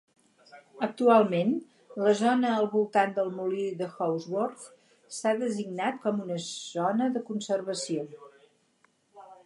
[0.85, 1.51] Actualment,
[2.05, 4.67] la zona al voltant del molí Houldsworth
[5.19, 8.09] s'ha designat com una zona de conservació.